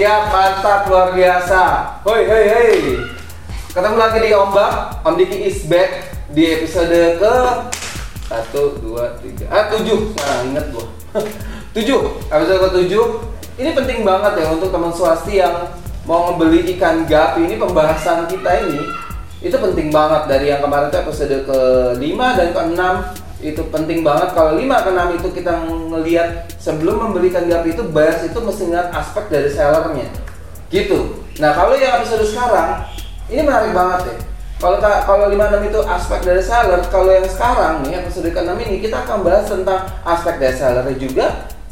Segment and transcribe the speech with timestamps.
[0.00, 1.60] siap, mantap, luar biasa.
[2.08, 2.76] Hoi, hoi, hoi.
[3.68, 7.34] Ketemu lagi di Ombak, Om Diki is back di episode ke
[8.24, 10.16] satu, dua, tiga, ah tujuh.
[10.16, 10.88] Nah, inget gua.
[11.76, 13.28] tujuh, episode ke tujuh.
[13.60, 15.68] Ini penting banget ya untuk teman swasti yang
[16.08, 17.44] mau membeli ikan gapi.
[17.44, 18.80] Ini pembahasan kita ini
[19.44, 21.60] itu penting banget dari yang kemarin tuh episode ke
[22.00, 24.36] 5 dan ke 6 itu penting banget.
[24.36, 26.28] Kalau 5 ke 6 itu kita ngelihat
[26.60, 30.08] sebelum membelikan gapi itu buyers itu mesti ngeliat aspek dari sellernya.
[30.68, 31.24] Gitu.
[31.40, 32.84] Nah kalau yang episode sekarang
[33.32, 34.16] ini menarik banget ya.
[34.60, 38.76] Kalau kalau 56 itu aspek dari seller kalau yang sekarang nih episode ke 6 ini
[38.84, 41.26] kita akan bahas tentang aspek dari sellernya juga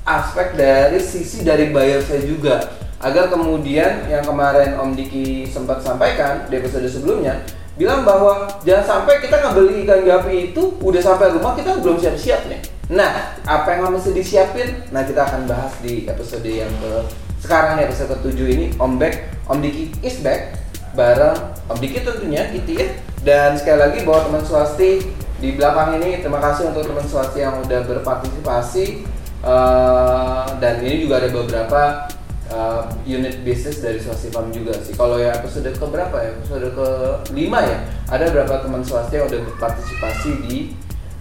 [0.09, 2.57] aspek dari sisi dari buyersnya juga.
[2.99, 7.39] Agar kemudian yang kemarin Om Diki sempat sampaikan di episode sebelumnya
[7.79, 12.51] bilang bahwa jangan sampai kita ngebeli ikan gapi itu udah sampai rumah kita belum siap-siap
[12.51, 12.61] nih.
[12.91, 14.85] Nah, apa yang mesti disiapin?
[14.91, 17.07] Nah, kita akan bahas di episode yang ke
[17.39, 20.59] sekarang episode ke-7 ini Om Back, Om Diki is back
[20.99, 21.39] bareng
[21.71, 22.87] Om Diki tentunya gitu ya.
[23.23, 25.07] Dan sekali lagi bahwa teman swasti
[25.39, 29.07] di belakang ini terima kasih untuk teman swasti yang udah berpartisipasi
[29.39, 32.11] Eh, dan ini juga ada beberapa
[32.53, 34.97] uh, unit bisnis dari swasti farm juga sih.
[34.97, 36.31] Kalau ya episode ke berapa ya?
[36.41, 36.89] Episode ke
[37.33, 37.79] 5 ya.
[38.09, 40.57] Ada beberapa teman swasti yang udah berpartisipasi di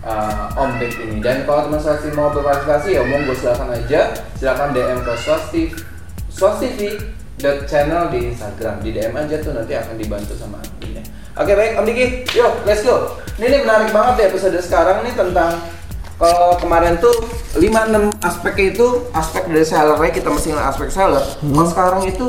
[0.04, 1.18] uh, Om Bek ini.
[1.20, 4.02] Dan kalau teman swasti mau berpartisipasi ya omong gue silakan aja.
[4.40, 5.62] Silakan DM ke swasti
[6.32, 6.68] swasti
[7.68, 8.82] channel di Instagram.
[8.82, 11.04] Di DM aja tuh nanti akan dibantu sama adminnya.
[11.38, 13.14] Oke baik Om Diki, yuk let's go.
[13.38, 15.77] Ini, ini menarik banget ya episode sekarang nih tentang
[16.18, 17.14] kalau kemarin tuh
[17.54, 21.22] 5-6 aspeknya itu aspek dari sellernya kita mesti ngeliat aspek seller.
[21.22, 22.26] Kalau sekarang itu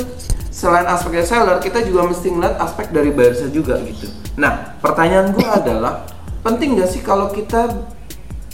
[0.52, 4.12] selain aspek dari seller kita juga mesti ngeliat aspek dari buyersnya juga gitu.
[4.36, 6.04] Nah pertanyaan gue adalah
[6.44, 7.88] penting gak sih kalau kita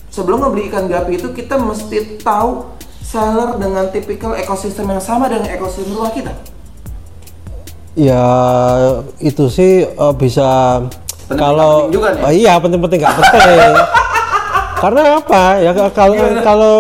[0.06, 2.70] sebelum ngebeli ikan gapi itu kita mesti tahu
[3.02, 6.30] seller dengan tipikal ekosistem yang sama dengan ekosistem rumah kita?
[7.98, 8.22] Ya
[9.18, 10.78] itu sih eh, bisa
[11.26, 12.22] Penting- kalau juga nih.
[12.22, 13.74] Oh, iya penting-penting nggak penting.
[14.84, 15.42] Karena apa?
[15.64, 16.12] Ya kalau
[16.44, 16.76] kalau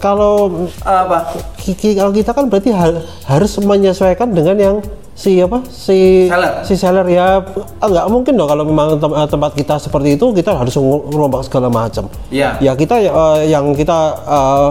[0.00, 0.32] kalau
[0.80, 1.36] Apa?
[1.76, 4.76] kalau kita kan berarti hal- harus menyesuaikan dengan yang
[5.12, 6.64] si apa si Seller.
[6.64, 7.44] si seller ya
[7.76, 11.44] ah, nggak mungkin dong kalau memang tem- eh, tempat kita seperti itu kita harus ngerombak
[11.44, 12.08] segala macam.
[12.32, 12.56] Iya.
[12.64, 14.68] Ya kita eh, yang kita eh,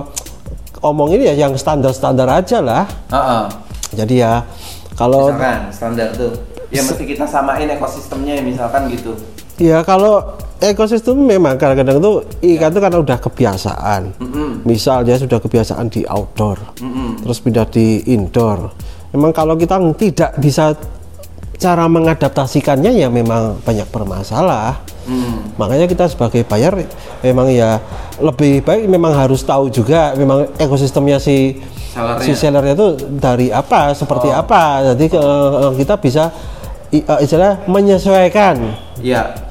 [0.82, 2.90] omongin ya yang standar-standar aja lah.
[3.14, 3.44] Heeh.
[3.94, 4.42] Jadi ya
[4.98, 6.34] kalau Misalkan standar tuh.
[6.74, 9.14] Ya mesti kita samain ekosistemnya ya misalkan gitu.
[9.62, 14.02] Ya kalau ekosistem memang kadang-kadang tuh ikan itu karena udah kebiasaan.
[14.62, 16.62] Misal dia sudah kebiasaan di outdoor,
[17.22, 18.70] terus pindah di indoor.
[19.12, 20.78] Memang kalau kita tidak bisa
[21.58, 24.82] cara mengadaptasikannya ya memang banyak bermasalah.
[25.58, 26.86] Makanya kita sebagai buyer
[27.22, 27.82] memang ya
[28.22, 31.58] lebih baik memang harus tahu juga memang ekosistemnya si
[31.92, 32.24] Sellernya.
[32.24, 32.88] si sellernya itu
[33.20, 34.94] dari apa, seperti apa.
[34.94, 36.32] Jadi eh, kita bisa
[36.94, 38.56] eh, istilah menyesuaikan
[39.02, 39.51] Iya.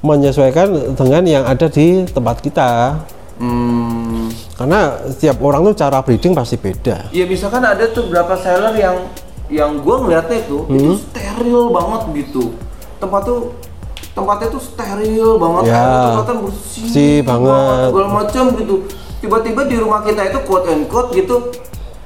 [0.00, 3.00] Menyesuaikan dengan yang ada di tempat kita
[3.38, 4.26] Hmm.
[4.54, 8.96] karena setiap orang tuh cara breeding pasti beda Ya misalkan ada tuh berapa seller yang
[9.46, 10.98] yang gue ngeliatnya itu itu Hmm.
[11.00, 12.52] steril banget gitu.
[12.98, 13.54] Tempat tuh
[14.10, 17.86] tempatnya tuh steril banget, Ya, kelihatan bersih bersih banget.
[17.88, 18.74] segala macam gitu.
[19.18, 21.36] Tiba-tiba di rumah kita itu quote and quote gitu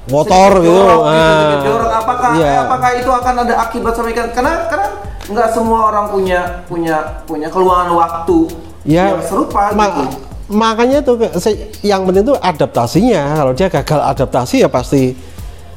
[0.05, 1.17] Motor gitu, jorok ah.
[1.17, 1.91] sedikit jorok.
[1.95, 2.53] Apakah Iya.
[2.61, 4.29] apakah itu akan ada akibat sama ikan?
[4.29, 4.87] Karena karena
[5.23, 8.37] nggak semua orang punya punya punya keluangan waktu
[8.83, 10.03] ya yang serupa ma- gitu.
[10.51, 11.15] makanya tuh
[11.79, 15.15] yang penting tuh adaptasinya kalau dia gagal adaptasi ya pasti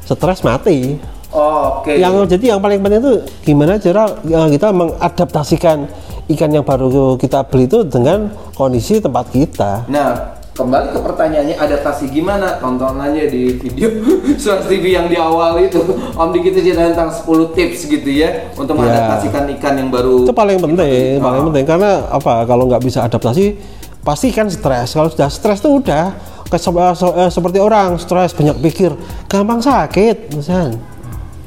[0.02, 0.98] stres mati
[1.36, 2.00] Oh, Oke.
[2.00, 5.84] yang jadi yang paling penting tuh gimana cara eh, kita mengadaptasikan
[6.32, 12.08] ikan yang baru kita beli itu dengan kondisi tempat kita Nah, kembali ke pertanyaannya adaptasi
[12.08, 12.56] gimana?
[12.56, 13.92] Tonton aja di video
[14.36, 15.78] Suas TV yang di awal itu.
[16.10, 17.22] Om Diki itu cerita tentang 10
[17.52, 18.80] tips gitu ya untuk Ya.
[18.82, 20.24] mengadaptasikan ikan yang baru.
[20.24, 21.46] itu paling penting paling Oh.
[21.46, 23.56] penting karena apa kalau nggak bisa adaptasi
[24.00, 28.32] pasti kan stres kalau sudah stres tuh udah ke- se- se- eh, seperti orang stres
[28.32, 28.94] banyak pikir
[29.26, 30.72] gampang sakit misal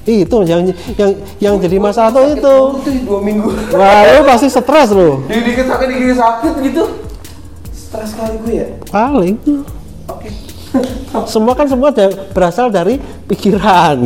[0.01, 3.47] itu yang yang yang jadi masalah tuh itu Itu dua minggu.
[3.71, 6.83] wah lu pasti stres lo Di dikit sakit, dikit sakit gitu.
[7.89, 8.67] Stres kali gue ya.
[8.87, 9.35] paling
[10.05, 10.29] Oke.
[11.33, 13.97] semua kan semua da- berasal dari pikiran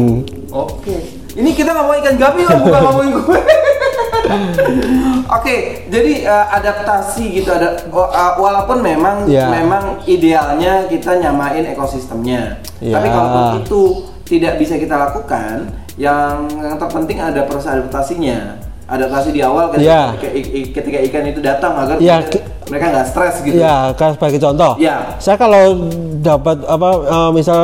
[0.49, 0.95] Oke.
[1.33, 3.39] Ini kita ngomongin ikan gapi kok bukan ngomongin gue.
[5.33, 5.55] Oke,
[5.89, 9.49] jadi eh, adaptasi gitu ada uh, walaupun memang Ya.
[9.49, 12.61] memang idealnya kita nyamain ekosistemnya.
[12.77, 12.93] Ya.
[12.93, 13.81] Tapi kalau itu
[14.23, 18.61] tidak bisa kita lakukan, yang yang terpenting ada proses adaptasinya.
[18.83, 20.03] Adaptasi di awal ketika, Ya.
[20.69, 23.53] ketika, ikan itu datang agar Ya, kemudian ki- mereka nggak stres gitu.
[23.55, 24.73] Ya, kan sebagai contoh.
[24.81, 25.13] Ya.
[25.21, 25.85] Saya kalau
[26.19, 27.59] dapat apa eh, misal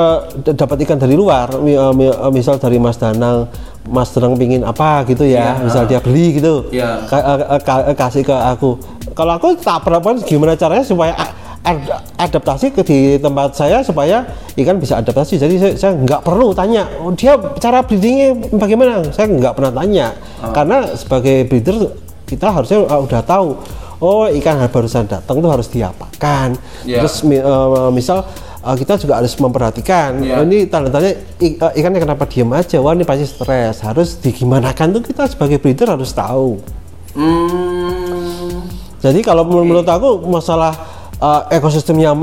[0.45, 3.49] dapat ikan dari luar, eh, eh, misal dari Mas Danang,
[3.89, 5.65] Mas Danang pingin apa gitu ya, Iya.
[5.65, 7.09] misal dia beli gitu, Iya.
[7.09, 8.77] eh, kasih ke aku.
[9.17, 11.17] Kalau aku tak perhatikan gimana caranya supaya
[11.59, 14.23] ad- adaptasi ke di tempat saya supaya
[14.55, 15.35] ikan bisa adaptasi.
[15.35, 19.01] Jadi saya, saya nggak perlu tanya, oh, dia cara breedingnya bagaimana?
[19.09, 20.07] Saya nggak pernah tanya,
[20.39, 20.53] Ah.
[20.53, 21.89] karena sebagai breeder
[22.23, 23.57] kita harusnya udah tahu.
[23.99, 26.55] Oh ikan barusan datang tuh harus diapakan.
[26.87, 27.03] Iya.
[27.03, 28.23] Terus uh, misal
[28.63, 30.23] uh, kita juga harus memperhatikan.
[30.23, 30.39] Iya.
[30.39, 32.79] Oh, ini tanda-tanda uh, ikannya kenapa diam aja?
[32.79, 33.83] Wah ini pasti stres.
[33.83, 36.63] Harus digimanakan tuh kita sebagai breeder harus tahu.
[37.11, 38.63] Hmm.
[39.03, 40.71] Jadi kalau menur- menurut aku masalah
[41.19, 42.15] uh, ekosistemnya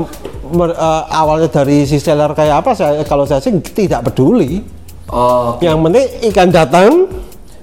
[0.49, 4.65] mer- uh, awalnya dari si seller kayak apa saya kalau saya sih tidak peduli.
[5.07, 7.07] Oh, Yang penting ikan datang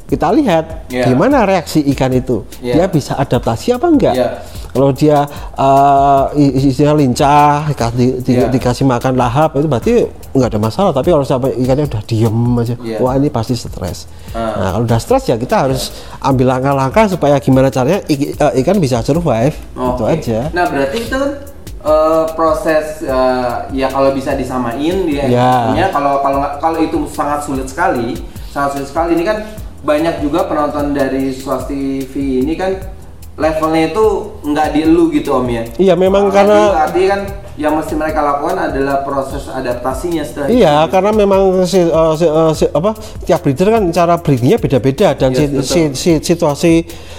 [0.05, 1.09] kita lihat Iya.
[1.09, 2.45] gimana reaksi ikan itu.
[2.61, 2.75] Iya.
[2.75, 4.15] Dia bisa adaptasi apa enggak?
[4.15, 4.29] Iya.
[4.69, 5.23] Kalau dia
[5.55, 8.51] uh, i- istilahnya lincah, dikasih, di- Iya.
[8.51, 9.93] dikasih makan lahap itu berarti
[10.31, 10.91] nggak ada masalah.
[10.91, 12.99] Tapi kalau sampai ikannya udah diem aja, Iya.
[12.99, 14.11] wah ini pasti stres.
[14.31, 14.59] Ah.
[14.59, 18.77] Nah kalau udah stres ya kita harus ambil langkah-langkah supaya gimana caranya ik- uh, ikan
[18.77, 19.55] bisa survive.
[19.73, 20.11] Itu Oke.
[20.13, 20.51] aja.
[20.51, 21.21] Nah berarti itu
[21.81, 25.53] eh, proses eh, ya kalau bisa disamain dia Ya.
[25.71, 28.17] ya kalau kalau kalau itu sangat sulit sekali
[28.49, 29.45] sangat sulit sekali ini kan
[29.85, 32.73] banyak juga penonton dari Swasti TV ini kan
[33.35, 34.05] levelnya itu
[34.43, 37.23] nggak di elu gitu om ya Iya, memang Nah, karena- artinya kan
[37.55, 40.91] yang mesti mereka lakukan adalah proses adaptasinya setelah Iya, itu.
[40.91, 45.31] karena memang si, uh, si- uh, si- apa tiap breeder kan cara breedingnya beda-beda dan
[45.31, 45.63] Yes, si- betul.
[45.63, 46.73] si- si- situasi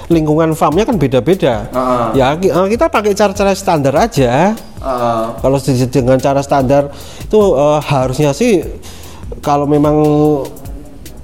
[0.07, 1.67] lingkungan farmnya kan beda-beda.
[1.71, 2.11] Ah.
[2.11, 4.55] Ya ki- uh, kita pakai cara-cara standar aja.
[4.55, 6.91] Eh, Kalau di- dengan cara standar
[7.21, 8.63] itu uh, harusnya sih
[9.41, 9.95] kalau memang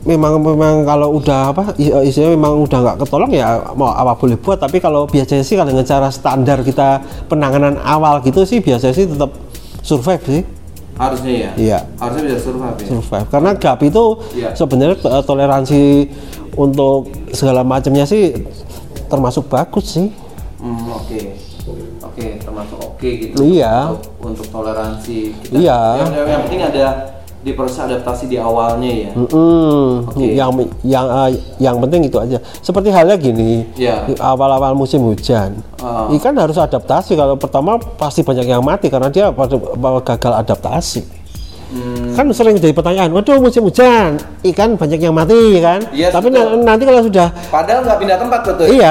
[0.01, 4.17] memang memang kalau udah apa i- uh, istilahnya memang udah nggak ketolong ya mau apa
[4.17, 8.57] boleh buat tapi kalau biasanya sih kalau dengan cara standar kita penanganan awal gitu sih
[8.59, 9.29] biasanya sih tetap
[9.81, 10.41] survive sih
[10.97, 11.79] harusnya ya Iya.
[11.97, 14.03] harusnya bisa survive ya survive karena gap itu
[14.33, 14.49] Iya.
[14.53, 15.81] sebenarnya eh, toleransi
[16.53, 17.01] untuk
[17.31, 18.33] segala macamnya sih
[19.05, 20.09] termasuk bagus sih
[20.57, 21.17] Hmm, oke.
[22.05, 23.33] Oke, termasuk oke gitu.
[23.41, 23.97] Iya.
[23.97, 25.57] Untuk, untuk toleransi kita.
[25.57, 25.79] Iya.
[25.97, 26.85] Yang, yang penting ada
[27.41, 29.11] di proses adaptasi di awalnya ya.
[29.11, 30.05] Mm-mm.
[30.07, 30.25] Oke.
[30.29, 34.05] yang yang eh, yang penting itu aja seperti halnya gini Iya.
[34.05, 36.05] di awal-awal musim hujan Ah.
[36.11, 41.01] ikan harus adaptasi kalau pertama pasti banyak yang mati karena dia gagal adaptasi
[41.71, 46.27] Hmm, kan sering jadi pertanyaan waduh musim hujan ikan banyak yang mati kan Yes, tapi
[46.27, 46.59] betul.
[46.59, 48.65] na- nanti kalau sudah padahal nggak pindah tempat betul.
[48.67, 48.89] Iya,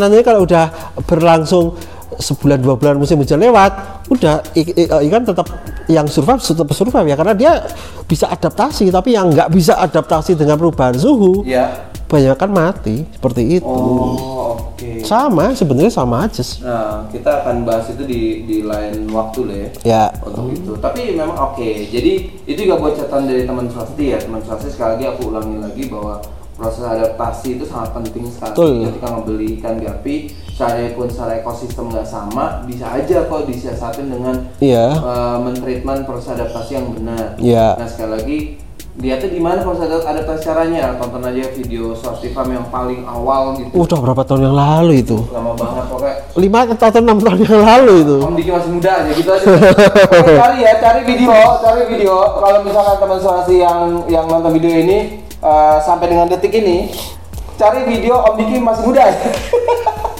[0.00, 0.64] nanti kalau udah
[1.04, 1.76] berlangsung
[2.16, 4.74] sebulan dua bulan musim hujan lewat, udah i-
[5.08, 5.48] ikan tetap
[5.86, 7.52] yang survive tetap survive ya karena dia
[8.04, 11.92] bisa adaptasi, tapi yang nggak bisa adaptasi dengan perubahan suhu, Iya.
[12.04, 13.64] banyak kan mati seperti itu.
[13.64, 15.00] Oh, oke.
[15.02, 16.60] Sama sebenarnya sama aja sih.
[16.60, 19.68] Nah, kita akan bahas itu di di lain waktu lah ya.
[19.82, 20.72] Ya, Untuk itu.
[20.76, 21.68] Tapi memang oke.
[21.88, 22.12] Jadi
[22.44, 24.18] itu juga buat catatan dari teman swasti ya.
[24.20, 26.20] Teman swasti sekali lagi aku ulangi lagi bahwa
[26.54, 28.74] proses adaptasi itu sangat penting sekali Betul.
[28.86, 30.14] ketika membeli ikan gapi
[30.54, 36.78] sekalipun secara ekosistem nggak sama bisa aja kok disiasatin dengan iya, uh, mentreatment proses adaptasi
[36.78, 37.34] yang benar.
[37.42, 37.74] Iya.
[37.74, 38.38] Nah sekali lagi
[38.94, 40.94] lihatnya di mana proses adap- adaptasi caranya.
[40.94, 43.74] Tonton aja video Swasti Farm yang paling awal gitu.
[43.74, 45.18] udah berapa tahun yang lalu itu?
[45.34, 46.14] Lama banget pokoknya.
[46.38, 48.16] Lima atau enam tahun yang lalu itu.
[48.22, 49.46] Om Diki masih muda aja gitu aja.
[50.06, 52.14] Oke, cari ya, cari video, cari video.
[52.38, 56.94] Kalau misalkan teman Swasti yang yang nonton video ini uh, sampai dengan detik ini,
[57.58, 59.18] cari video Om Diki masih muda ya.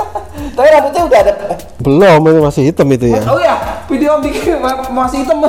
[0.54, 1.34] Tapi rambutnya udah ada.
[1.82, 3.20] Belum, itu masih hitam itu ya.
[3.26, 3.54] Oh ya,
[3.90, 5.42] video Diki ma- masih hitam.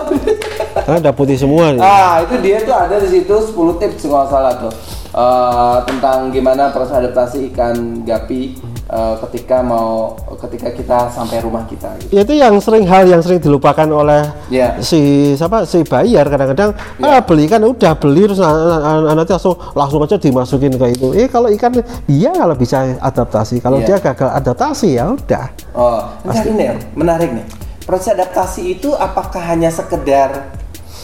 [0.75, 1.79] Karena udah putih semua nih.
[1.79, 4.74] Ah, itu dia tuh ada di situ 10 tips kalau salah tuh.
[5.15, 11.89] Eh, tentang gimana proses adaptasi ikan gapi eh, ketika mau ketika kita sampai rumah kita
[12.05, 12.13] gitu.
[12.13, 14.77] Itu yang sering hal yang sering dilupakan oleh Iya.
[14.79, 19.33] si siapa si bayar kadang-kadang ah beli kan udah beli terus na- na- na- nanti
[19.33, 21.07] langsung langsung aja dimasukin ke itu.
[21.13, 21.73] Eh kalau ikan
[22.05, 23.97] dia kalau bisa adaptasi, kalau Iya.
[23.97, 25.45] dia gagal adaptasi ya udah.
[25.73, 27.45] Oh, bentar ini menarik nih.
[27.85, 30.53] Proses adaptasi itu apakah hanya sekedar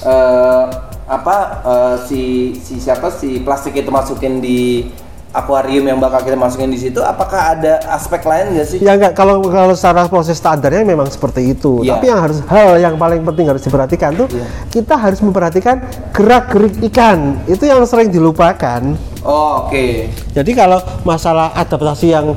[0.02, 0.66] eh,
[1.06, 2.22] apa eh, si
[2.56, 4.88] si siapa si plastik itu masukin di
[5.32, 7.00] akuarium yang bakal kita masukin di situ?
[7.00, 8.80] Apakah ada aspek lain nggak sih?
[8.84, 11.84] Ya enggak kalau kalau secara proses standarnya memang seperti itu.
[11.84, 11.98] Iya.
[11.98, 14.46] Tapi yang harus hal yang paling penting harus diperhatikan tuh Iya.
[14.70, 15.76] kita harus memperhatikan
[16.12, 17.40] gerak-gerik ikan.
[17.48, 18.82] Itu yang sering dilupakan.
[19.24, 20.12] Oh, oke.
[20.34, 22.36] Jadi kalau masalah adaptasi yang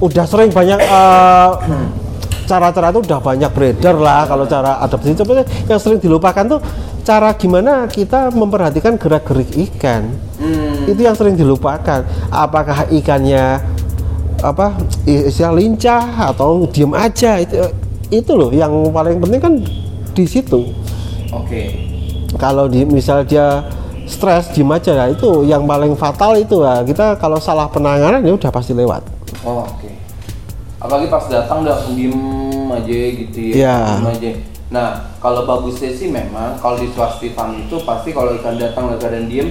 [0.00, 1.50] udah sering banyak eh,
[2.48, 5.22] cara-cara itu udah banyak beredar lah kalau cara adaptasi itu
[5.68, 6.60] yang sering dilupakan tuh
[7.06, 10.10] cara gimana kita memperhatikan gerak-gerik ikan.
[10.38, 10.69] Hmm.
[10.86, 12.04] Itu yang sering dilupakan.
[12.30, 13.60] Apakah ikannya
[14.40, 14.72] apa
[15.04, 17.60] istilah lincah atau diem aja itu
[18.08, 19.54] itu loh yang paling penting kan
[20.16, 20.64] di situ
[21.28, 21.76] Oke.
[22.40, 23.68] kalau di misal dia
[24.08, 28.32] stres diem aja ya itu yang paling fatal itu ya kita kalau salah penanganan ya
[28.32, 29.04] udah pasti lewat
[29.40, 29.88] Oh, oke.
[30.80, 32.16] Apalagi pas datang udah diem
[32.68, 33.54] aja gitu ya.
[33.56, 33.76] Iya.
[33.96, 34.30] Diem aja.
[34.70, 39.26] Nah, kalau bagusnya sih memang kalau di swastifan itu pasti kalau ikan datang dalam keadaan
[39.32, 39.48] diem,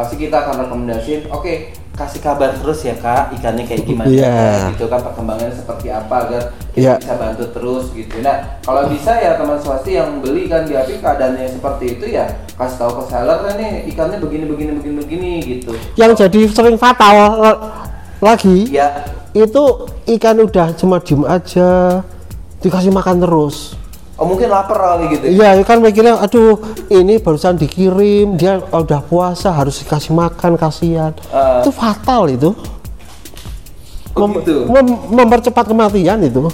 [0.00, 1.52] pasti kita akan rekomendasiin, oke,
[1.92, 4.72] kasih kabar terus ya kak, ikannya kayak gimana, Iya.
[4.72, 6.42] gitu kan perkembangannya seperti apa agar
[6.72, 6.92] kita Iya.
[6.96, 8.14] bisa bantu terus gitu.
[8.18, 12.24] Nah, kalau bisa ya teman swasti yang beli kan di api keadaannya seperti itu ya
[12.56, 15.72] kasih tahu ke seller "Nah, nih ikannya begini begini begini begini gitu.
[15.94, 17.60] yang jadi sering fatal la-
[18.18, 19.62] lagi Ya, itu
[20.08, 22.00] ikan udah cuma diem aja
[22.58, 23.76] dikasih makan terus
[24.20, 25.24] oh mungkin lapar kali gitu.
[25.32, 25.56] ya.
[25.56, 26.60] Iya, kan mikirnya, aduh,
[26.92, 31.16] ini barusan dikirim, dia udah puasa harus dikasih makan, kasihan.
[31.32, 31.64] Ah.
[31.64, 32.52] itu fatal itu.
[34.12, 34.68] Oh, gitu.
[34.68, 36.44] mem- mempercepat kematian itu,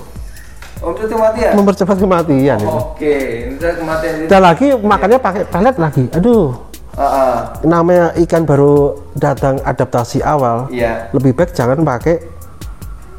[0.78, 1.50] Oh, itu mati ya?
[1.56, 2.68] mempercepat kematian itu.
[2.70, 3.16] Oke,
[3.48, 4.28] ini saya kematian itu.
[4.28, 6.04] Dan lagi makannya pakai pelet lagi.
[6.14, 6.52] Aduh,
[6.94, 7.34] Ah, ah.
[7.64, 10.68] namanya ikan baru datang adaptasi awal.
[10.70, 11.10] Iya.
[11.10, 12.20] Lebih baik jangan pakai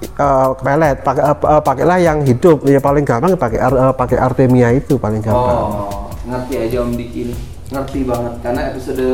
[0.04, 2.66] eh, pelet, pakai eh, pakailah yang hidup.
[2.66, 5.58] Ya paling gampang pakai eh, pakai artemia itu paling gampang.
[5.58, 7.34] Oh, ngerti aja Om Diki.
[7.68, 9.08] Ngerti banget karena episode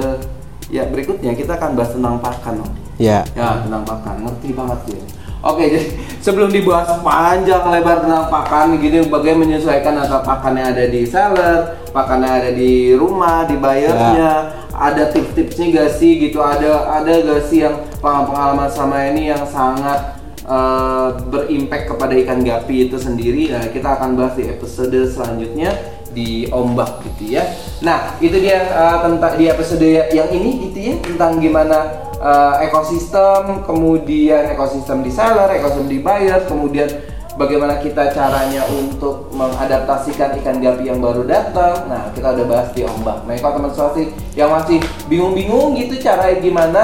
[0.70, 2.72] ya berikutnya kita akan bahas tentang pakan, Om.
[3.02, 3.26] Ya.
[3.34, 4.16] Ya, tentang pakan.
[4.28, 5.04] Ngerti banget dia.
[5.44, 10.88] Oke, jadi sebelum dibahas panjang lebar tentang pakan, gini bagaimana menyesuaikan antara pakan yang ada
[10.88, 16.88] di seller, pakan yang ada di rumah, di buyernya, ada tips-tipsnya gak sih gitu, ada
[16.96, 22.98] ada gak sih yang pengalaman sama ini yang sangat eh, berimpact kepada ikan gapi itu
[23.00, 23.52] sendiri.
[23.52, 25.72] Nah, kita akan bahas di episode selanjutnya
[26.14, 27.44] di ombak gitu ya.
[27.82, 31.78] Nah, itu dia eh, tentang di episode yang ini gitu ya tentang gimana
[32.22, 36.88] eh, ekosistem, kemudian ekosistem di seller, ekosistem di buyer, kemudian
[37.34, 41.90] bagaimana kita caranya untuk mengadaptasikan ikan gapi yang baru datang.
[41.90, 43.26] Nah, kita udah bahas di ombak.
[43.26, 44.04] Nah, kalau teman swasti
[44.38, 46.84] yang masih bingung-bingung gitu cara gimana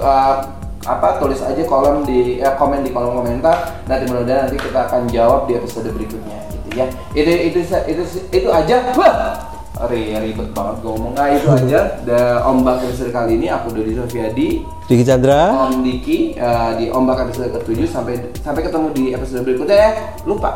[0.00, 3.82] eh, apa tulis aja kolom di eh, komen di kolom komentar.
[3.86, 6.86] Nanti mudah-mudahan nanti kita akan jawab di episode berikutnya gitu ya.
[7.14, 8.02] Itu itu itu
[8.34, 8.92] itu aja.
[8.98, 9.52] Wah
[9.88, 11.16] Ri, ribet banget ngomong.
[11.16, 11.80] Nah itu aja.
[12.06, 15.50] The ombak episode kali ini aku Dodi Sofiadi Diki Chandra.
[15.66, 19.90] Om Diki eh, di ombak episode ke-7 sampai sampai ketemu di episode berikutnya ya.
[20.28, 20.54] Lupa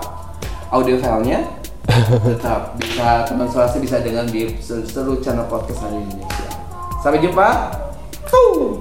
[0.70, 1.42] audio filenya.
[2.26, 6.50] Tetap bisa teman swasti bisa dengar di seluruh channel podcast hari Indonesia.
[7.00, 7.48] Sampai jumpa.
[8.26, 8.75] Kau.